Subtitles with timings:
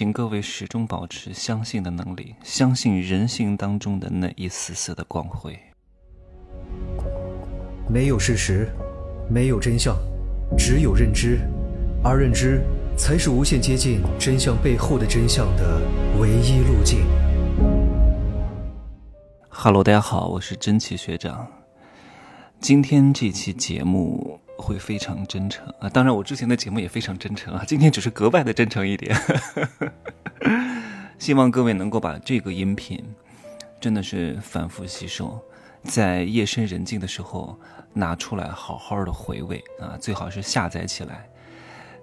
[0.00, 5.54] 请各位始终保持相信的能力，相信人性当中的那一丝丝的光辉。
[7.86, 8.66] 没有事实，
[9.28, 9.94] 没有真相，
[10.56, 11.38] 只有认知，
[12.02, 12.62] 而认知
[12.96, 15.82] 才是无限接近真相背后的真相的
[16.18, 17.00] 唯一路径。
[19.50, 21.46] 哈喽，大家好，我是真奇学长。
[22.58, 29.16] 今天这期节目会非常真诚啊，当然我之前的节目也非常真诚啊，今天只是格外的真诚一点。
[31.18, 33.02] 希望各位能够把这个音频
[33.80, 35.40] 真的是反复吸收，
[35.84, 37.58] 在夜深人静的时候。
[37.92, 41.28] 拿出来好好的回味啊，最好是下载起来。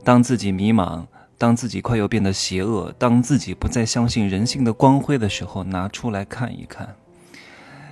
[0.03, 1.05] 当自己迷茫，
[1.37, 6.93] 当自己快要变得邪恶，当自己不再相信人性的光辉的时候，拿出来看一看。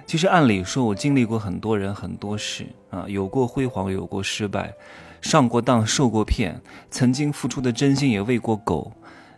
[0.06, 4.74] 其实按理说，我经历过很多人很多事啊，有过辉煌，有过失败，
[5.22, 8.92] 上过当，受过骗，曾经付出的真心也喂过狗。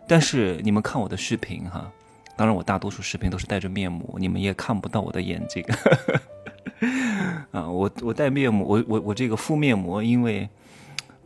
[0.08, 1.89] 但是你们看我的视频哈，
[2.35, 5.64] 当然我大多数视频都是戴着面膜，你们也看不到我的眼睛。
[7.52, 10.47] 啊，我我戴面膜，我我我这个敷面膜，因为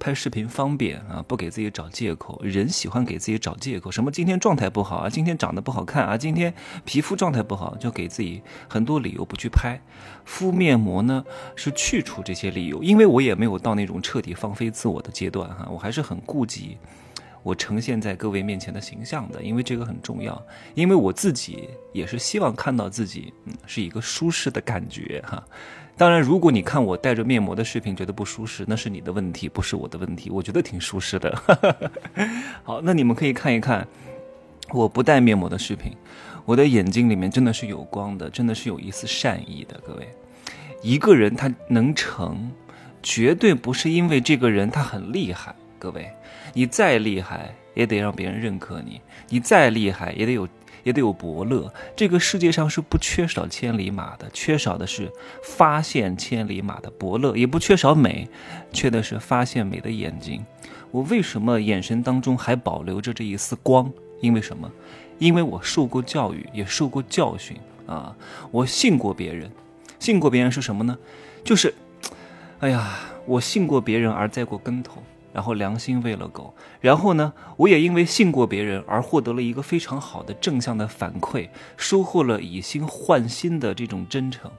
[0.01, 2.41] 拍视频方便啊，不给自己找借口。
[2.43, 6.51] 人喜欢给自己找借口，什么今天状态不好啊，今天长得不好看啊，今天
[6.83, 9.79] 皮肤状态不好，就给自己很多理由不去拍。
[10.25, 11.23] 敷面膜呢，
[11.55, 16.77] 是去除这些理由，因为我也没有到那种彻底放飞自我的阶段哈，我还是很顾及。
[17.43, 20.41] 我呈现在各位面前的形象的，因为这个很重要，
[20.75, 25.43] 因为我自己也是希望看到自己，嗯，是一个舒适的感觉哈。
[25.97, 30.29] 当然，如果你看我戴着面膜的视频觉得不舒适，那是你的问题，不是我的问题。
[30.31, 31.41] 我觉得挺舒适的。
[32.63, 33.87] 好，那你们可以看一看
[34.71, 35.95] 我不戴面膜的视频，
[36.45, 39.79] 我的眼睛里面真的是有光的，真的是有一丝善意的。
[39.85, 40.07] 各位，
[40.81, 42.51] 一个人他能成，
[43.03, 45.53] 绝对不是因为这个人他很厉害。
[45.77, 46.11] 各位，
[46.53, 50.47] 你再厉害也得让别人认可你，你再厉害也得有
[50.83, 51.71] 也得有伯乐。
[51.95, 55.11] 这个世界上是不缺少千里马的，缺少的是
[55.43, 58.27] 发现千里马的伯乐；也不缺少美，
[58.73, 60.43] 缺的是发现美的眼睛。
[60.91, 63.91] 我为什么眼神当中还保留着这一丝光？
[64.21, 64.69] 因为什么？
[65.19, 67.55] 因为我受过教育，也受过教训
[67.85, 68.15] 啊！
[68.49, 69.49] 我信过别人，
[69.99, 70.97] 信过别人是什么呢？
[71.43, 71.73] 就是，
[72.59, 75.01] 哎呀，我信过别人而栽过跟头。
[75.33, 84.51] 然后良心喂了狗，然后呢，我也因为信过别人而获得了一个非常好的正向的反馈，收获了以心换心的这种真诚。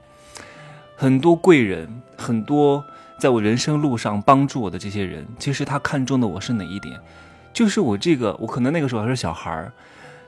[0.95, 2.83] 很多贵人，很多
[3.19, 6.99] 在我人生路上帮助我的这些人，其实他看中的我是哪一点？
[7.53, 9.71] 就是我这个，我可能那个时候还是小孩儿，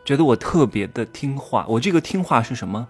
[0.04, 1.66] 觉得我特别的听话。
[1.68, 2.88] 我这个听话是什么？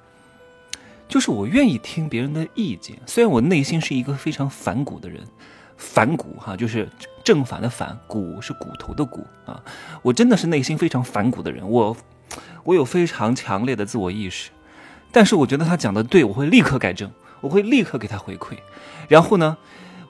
[1.07, 5.23] 就是我愿意听别人的意见，虽然我内心是一个非常反骨的人。
[5.77, 6.87] 反骨哈，就是
[7.25, 9.59] 正反的反，骨是骨头的骨啊。
[10.03, 11.97] 我真的是内心非常反骨的人，我
[12.63, 14.51] 我有非常强烈的自我意识，
[15.11, 18.53] 但是我觉得他讲的对，我会立刻改正，我会立刻给他回馈。
[19.09, 19.57] 然后呢，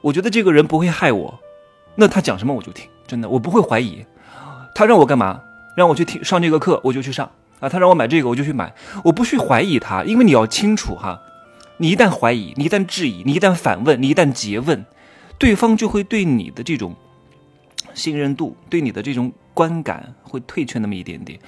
[0.01, 1.39] 我觉得这个人不会害我，
[1.95, 4.05] 那他讲什么我就听，真的我不会怀疑。
[4.75, 5.41] 他让我干嘛？
[5.77, 7.69] 让我去听上这个课，我就去上啊。
[7.69, 8.73] 他让我买这个，我就去买，
[9.05, 11.21] 我不去怀疑他，因为你要清楚哈，
[11.77, 14.85] 你一旦怀疑，你一旦质疑，你一旦反问，你一旦诘问。
[15.37, 16.95] 对方就会对你的这种
[17.95, 21.39] 信任度，对你的这种观感会退却那么一点点，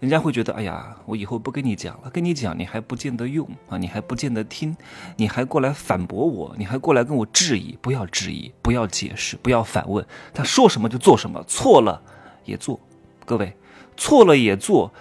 [0.00, 4.76] 人家会觉得，哎呀，我以后不跟你讲了，跟你讲你还不见得用啊，你还不见得听，
[5.16, 12.02] 你还过来反驳我，你还过来跟我质疑，不要质疑，不要解释，不要反问，他说什么就做什么，错了
[12.44, 12.78] 也做，
[13.24, 13.56] 各位，
[13.96, 14.92] 错了也做，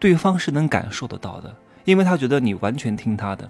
[0.00, 1.54] 对方是能感受得到的，
[1.84, 3.48] 因为他觉得你完全听他的，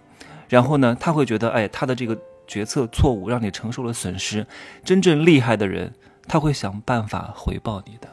[0.48, 2.18] 然后呢，他会觉得，哎，他的这个。
[2.46, 4.46] 决策错误让你承受了损失，
[4.84, 5.90] 真正厉害的人
[6.26, 8.08] 他会想办法回报你的，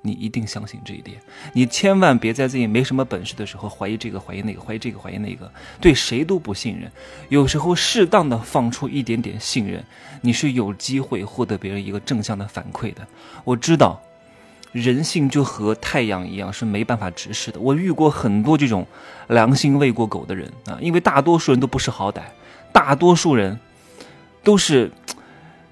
[0.00, 1.20] 你一定相信这一点。
[1.52, 5.50] 你千万别在自己没什么本事的时候怀疑这个怀疑那个怀疑这个怀疑那个，
[5.80, 6.90] 对谁都不信任。
[7.28, 9.84] 有时候适当的放出一点点信任，
[10.20, 13.06] 你是有机会获得别人一个正向的反馈的。
[13.44, 14.02] 我知道，
[14.72, 17.60] 人性就和太阳一样是没办法直视的。
[17.60, 18.86] 我遇过很多这种
[19.28, 22.22] 良心喂过狗的人啊，因为大多数人都不识好歹，
[22.72, 23.58] 大多数人。
[24.44, 24.90] 都是，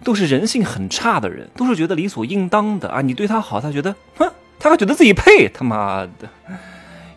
[0.03, 3.01] 都是人性很差的人，都是觉得理所应当的啊！
[3.01, 6.29] 你对他好，他觉得，哼，他还觉得自己配，他妈的！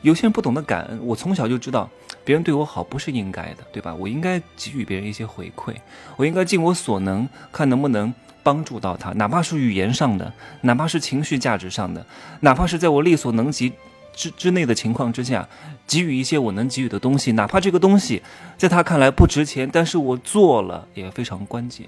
[0.02, 1.90] 有些人不懂得感恩，我从小就知道，
[2.26, 3.94] 别人对我好不是应该的，对吧？
[3.96, 5.74] 我应该给予别人一些回馈，
[6.18, 8.14] 我应该尽我所能，看能不能
[8.44, 12.06] 帮助到他，哪怕是语言上的，哪怕是情绪价值上的，
[12.42, 13.74] 哪怕是在我力所能及。
[14.16, 15.50] 之之内的情况之下，
[15.88, 18.22] 给予一些我能给予的东西，哪怕这个东西
[18.60, 21.88] 在他看来不值钱，但是我做了也非常关键。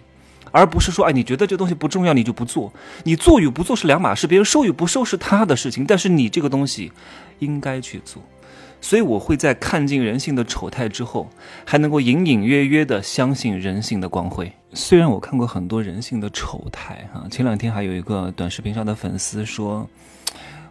[0.56, 2.72] 而不是说，哎，你觉得这东西不重要，你就不做。
[3.04, 6.94] 你做与不做是两码事，别人收与不收是他的事情，但是你这个东西
[7.40, 8.24] 应该去做。
[8.80, 11.30] 所以我会在看尽人性的丑态之后，
[11.66, 14.50] 还能够隐隐约约的相信人性的光辉。
[14.74, 19.90] 虽然我看过很多人性的丑态啊，前两天还有一个短视频上的粉丝说，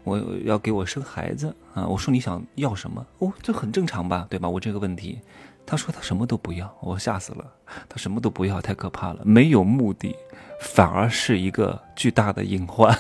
[0.05, 3.05] 我要给我生孩子啊，我说你想要什么？
[3.19, 4.49] 哦，这很正常吧，对吧？
[4.49, 5.19] 我这个问题，
[5.67, 7.45] 他说他什么都不要，我吓死了，
[7.89, 10.15] 他什么都不要，太可怕了，没有目的。
[10.61, 12.97] 反而是一个巨大的隐患。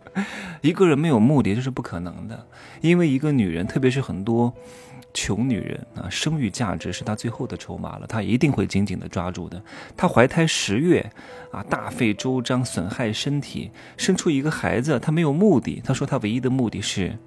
[0.62, 2.46] 一个人没有目的，这是不可能的。
[2.80, 4.54] 因为一个女人，特别是很多
[5.12, 9.60] 穷女人啊，生育价值是她最后的筹码了，她一定会紧紧的抓住的。
[9.96, 11.12] 她怀胎十月
[11.50, 15.82] 啊，大费周章，损害身体，生出一个孩子，她没有目的。
[15.84, 17.18] 她说她唯一的目的是。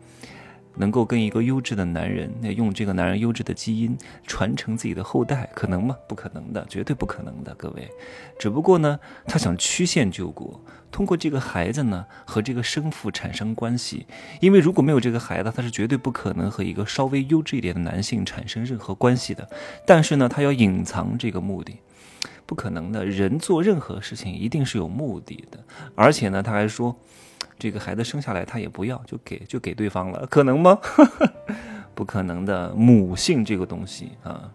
[0.77, 5.95] 能够跟一个优质的男人，那用这个男人优质的基因传承自己的后代，可能吗？
[6.07, 7.89] 不可能的，绝对不可能的，各位。
[8.37, 10.59] 只不过呢，他想曲线救国，
[10.91, 14.05] 通过这个孩子呢和这个生父产生关系，
[14.39, 19.49] 因为如果没有这个孩子，他是绝对不可能和一个稍微优质一点的男性产生任何关系的。
[19.85, 21.79] 但是呢，他要隐藏这个目的，
[22.45, 23.05] 不可能的。
[23.05, 25.63] 人做任何事情一定是有目的的，
[25.95, 26.99] 而且呢，他还说。
[27.57, 30.77] 这个孩子生下来他也不要，就给就给对方了，可能吗？
[31.95, 32.73] 不可能的。
[32.75, 34.51] 母性这个东西啊，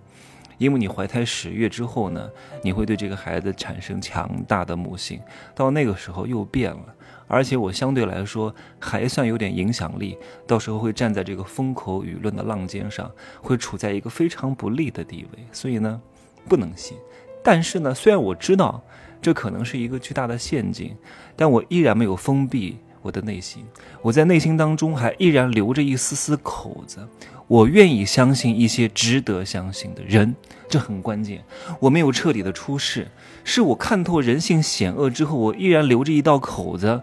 [0.58, 2.30] 因为你怀胎十月之后呢，
[2.62, 5.18] 你会对这个孩子产生强大的母性，
[5.54, 6.94] 到那个时候又变了。
[7.26, 13.10] 而且我相对来说还算有点影响力，到时候会站在这个风口舆论的浪尖上，
[13.40, 15.38] 会处在一个非常不利的地位。
[15.50, 15.98] 所以呢，
[16.46, 16.98] 不能信。
[17.42, 18.82] 但是呢，虽然我知道
[19.22, 20.94] 这可能是一个巨大的陷阱，
[21.34, 22.78] 但我依然没有封闭。
[23.02, 23.64] 我的内心，
[24.02, 26.98] 我在内心当中还依然留着一丝丝口子，
[27.46, 30.34] 我愿意相信一些值得相信的人，
[30.68, 31.42] 这很关键。
[31.80, 33.08] 我没有彻底的出世，
[33.42, 37.00] 是我看透人性险恶之后，我依然留着一道口子，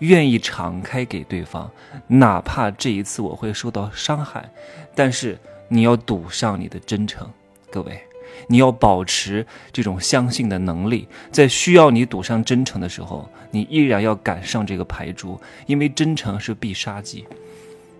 [0.00, 1.70] 愿意敞开给对方，
[2.06, 4.50] 哪怕这一次我会受到伤害，
[4.94, 5.38] 但是
[5.68, 7.28] 你要赌上你的真诚，
[7.70, 8.09] 各位。
[8.48, 17.26] 你要保持这种相信的能力，在需要你赌上真诚的时候，你依然要赶上这个牌桌，因为真诚是必杀技。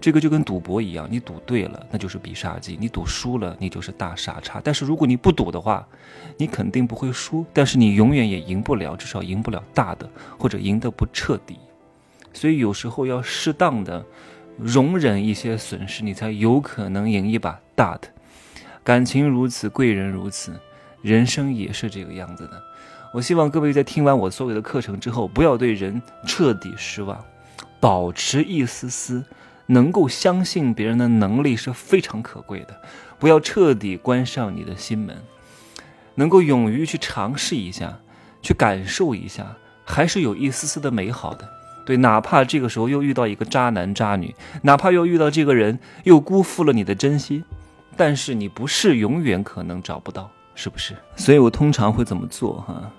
[0.01, 4.59] 这个就跟赌博一样，你赌对了，那就是必杀技；你赌输了，你就是大傻叉。
[4.65, 5.87] 但是如果你不赌的话，
[6.39, 11.59] 你肯定不会输，但是你永远也赢不了，至少赢不了大的，或者赢得不彻底。
[12.33, 14.03] 所以有时候要适当的
[14.57, 18.09] 容忍一些损失，你才有可能赢一把大的。
[18.83, 20.59] 感情如此，贵人如此，
[21.03, 22.63] 人生也是这个样子的。
[23.13, 27.25] 我希望各位在听完我所有的课程之后，不要对人彻底失望，
[27.81, 29.25] 保持一丝丝
[29.67, 32.81] 能够相信别人的能力是非常可贵的。
[33.19, 35.17] 不要彻底关上你的心门，
[36.15, 37.99] 能够勇于去尝试一下，
[38.41, 41.47] 去感受一下，还是有一丝丝的美好的。
[41.85, 47.45] 对，哪怕这个时候又遇到一个渣男渣女，哪怕又遇到这个人又辜负了你的真心。
[48.01, 50.97] 但是你不是永远可能找不到，是不是？
[51.17, 52.91] 所以我通常会怎么做哈？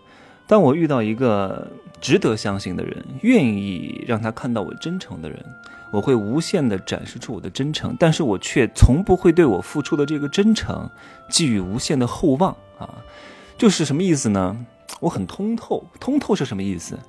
[0.45, 1.67] 当我遇到一个
[1.99, 5.43] 值得相信的人，愿意让他看到我真诚的人，
[5.89, 10.87] 我会无限的展示出我的真诚，但是我却从不会对我付出的这个真诚
[11.31, 12.87] 寄予无限的厚望啊！
[13.57, 14.55] 就是什么意思呢？
[14.99, 16.99] 我很通透，通透是什么意思？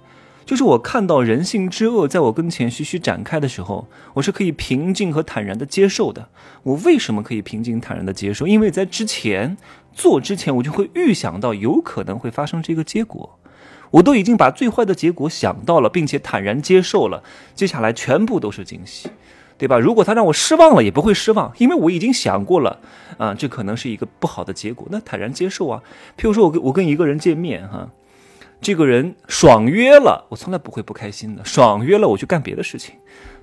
[0.45, 6.29] 就是我看到人性之恶在我跟前徐徐展开的时候，我是可以平静和坦然的接受的。
[6.65, 8.47] 我为什么可以平静坦然的接受？
[8.47, 9.57] 因为在之前
[9.93, 13.39] 做之前，我就会预想到有可能会发生这个结果，
[13.93, 17.23] 我都已经把最坏的结果想到了，并且坦然接受了。
[17.55, 19.09] 接下来全部都是惊喜，
[19.57, 19.79] 对吧？
[19.79, 22.81] 如果他让我失望了，也不会失望，因为我已经想过了，
[23.17, 25.83] 啊，这可能是一个不好的结果，那坦然接受啊。
[26.19, 27.89] 譬如说我跟我跟一个人见面，哈。
[28.63, 31.45] 这个人爽约了，我从来不会不开心的。
[31.45, 32.95] 爽约了，我去干别的事情，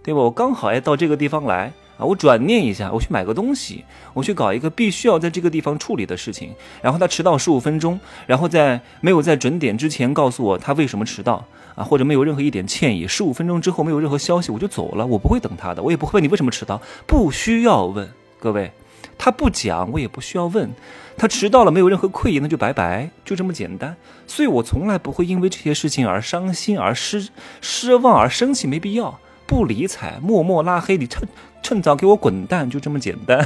[0.01, 0.21] 对吧？
[0.21, 3.83] 我刚好哎到这个地方来啊，我转念一下，我去买个东西，
[4.13, 6.51] 我去搞一个必须要在这个地方处理的事情。
[6.81, 11.45] 然后他迟到十五分钟，然后在没有在准点之前告诉我他为什么迟到
[11.75, 13.05] 啊，或者没有任何一点歉意。
[13.05, 15.05] 十五分钟之后没有任何消息，我就走了。
[15.05, 18.09] 我不会等他的，我也不会问你为什么迟到，不需要问，
[18.39, 18.71] 各位。
[19.19, 20.71] 他不讲，我也不需要问。
[21.15, 23.95] 他迟到了，没有任何愧意，那就拜拜，就这么简单。
[24.25, 27.27] 所以我从来不会因为这些事情而伤心、而失
[27.59, 31.27] 失望、而生气，没必要，不理睬，默默拉黑你，趁
[31.61, 33.45] 趁早给我滚蛋，就这么简单。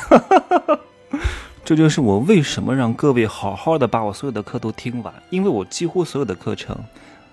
[1.66, 6.78] 这就是我为什么让各位好好的把我所有的课都听完，因为我几乎所有的课程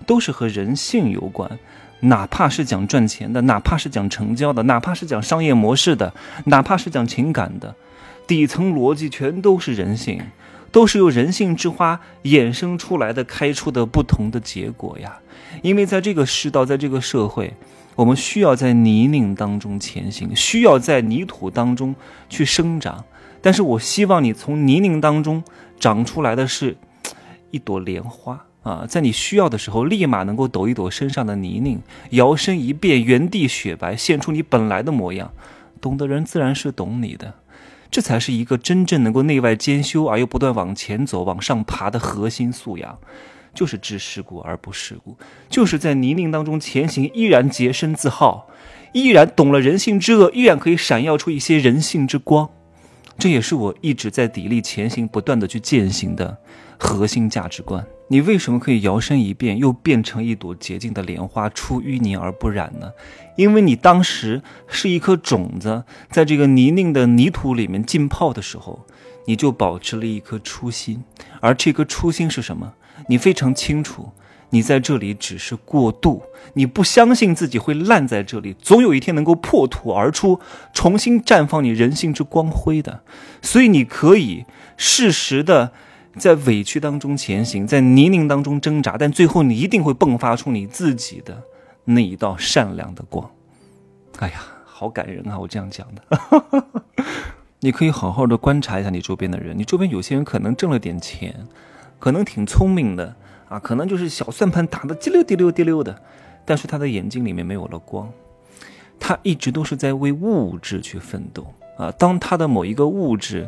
[0.07, 1.59] 都是和人性有关，
[1.99, 6.11] 哪怕是讲赚钱的，哪怕是讲成交的，哪怕是讲商业模式的，
[6.45, 7.75] 哪怕是讲情感的。
[8.31, 10.21] 底层逻辑全都是人性，
[10.71, 15.19] 都是由人性之花衍生出来的，开出的不同的结果呀。
[15.61, 17.53] 因为在这个世道，在这个社会，
[17.93, 21.93] 我们需要在泥泞当中前行，需要在泥土当中
[22.29, 23.03] 去生长。
[23.41, 25.43] 但是我希望你从泥泞当中
[25.77, 26.77] 长出来的是
[27.49, 35.33] 一朵莲花啊，在你需要的时候，立马能够抖一抖身上的泥泞，摇身一变，原地雪白，现出你本来的模样。
[35.81, 37.33] 懂的人自然是懂你的。
[37.91, 42.97] 这才是一个真正能够内外兼修而又不断往前走、往上爬的核心素养，
[43.53, 45.17] 就是知世故而不世故，
[45.49, 48.47] 就是在泥泞当中前行，依然洁身自好，
[48.93, 52.49] 依然懂了人性之恶，依然可以闪耀出一些人性之光。
[53.21, 56.35] 这也是我一直在砥砺前行、不断的去践行的
[56.79, 57.85] 核心价值观。
[58.07, 62.91] 你为什么可以摇身一变，又变成一朵洁净的莲花，出淤泥而不染呢？
[63.37, 68.87] 因为你当时是一颗种子，在这个泥泞的泥土里面浸泡的时候，
[69.27, 71.03] 你就保持了一颗初心。
[71.39, 72.73] 而这颗初心是什么？
[73.07, 74.09] 你非常清楚，
[74.51, 80.39] 你在这里只是过渡，你不相信自己会烂在这里，总有一天能够破土而出，
[80.71, 83.01] 重新绽放你人性之光辉的。
[83.41, 84.45] 所以你可以
[84.77, 85.71] 适时的。
[86.17, 91.43] 在委屈当中前行，在泥泞当中挣扎，但最后你一定会迸发出你自己的
[91.85, 93.31] 那一道善良的光。
[94.19, 95.39] 哎呀，好感人啊！
[95.39, 96.65] 我这样讲的，
[97.63, 99.57] 你可以好好的观察一下你周边的人。
[99.57, 101.47] 你周边有些人可能挣了点钱，
[101.97, 103.15] 可能挺聪明的
[103.51, 105.95] 啊，可能就是小算盘打得滴溜滴溜滴溜的，
[106.45, 108.09] 但是他的眼睛里面没有了光。
[108.99, 111.45] 他一直都是在为物质去奋斗
[111.77, 111.91] 啊。
[111.99, 113.47] 当他的某一个物质。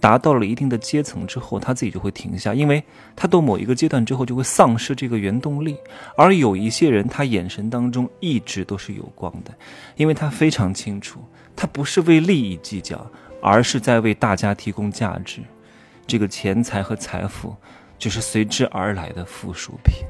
[0.00, 2.84] 达到了一定的阶层之后，他自己就会停下，因为
[3.16, 5.78] 他到某一个阶段之后就会丧失这个原动力。
[6.14, 9.54] 而有一些人，他眼神当中一直都是有光的，
[9.96, 11.20] 因为他非常清楚，
[11.56, 15.40] 他不是为利益计较，而是在为大家提供价值。
[16.06, 17.56] 这个钱财和财富
[17.98, 20.04] 就是随之而来的附属品。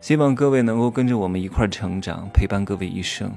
[0.00, 3.32] 希望各位能够跟着我们一块成长，陪伴各位一生，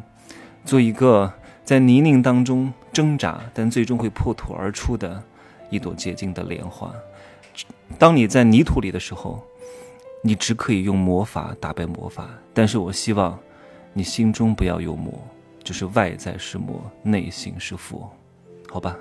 [0.65, 5.23] 做一个在泥泞当中挣扎，但最终会破土而出的。
[5.71, 6.91] 一朵洁净的莲花。
[7.99, 9.39] 当你在泥土里的时候，
[10.23, 12.27] 你只可以用魔法打败魔法。
[12.55, 13.37] 但是我希望，
[13.93, 15.13] 你心中不要有魔，
[15.63, 18.11] 就是外在是魔，内心是佛，
[18.67, 18.97] 好吧？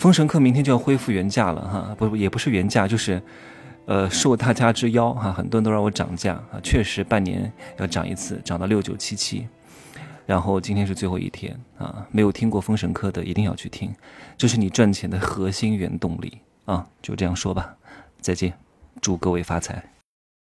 [0.00, 3.20] 封神课明天就要恢复原价了哈，不也不是原价，就是，
[3.84, 9.46] 呃，受大家之邀哈，很多人都让我涨价啊，确实半年要涨一次，涨到六九七七。
[10.24, 12.06] 然后今天是最后一天啊！
[12.10, 13.94] 没有听过《封神课》的一定要去听，
[14.38, 16.86] 这是你赚钱的核心原动力啊！
[17.02, 17.76] 就这样说吧，
[18.22, 18.54] 再见，
[19.02, 19.99] 祝各位发财。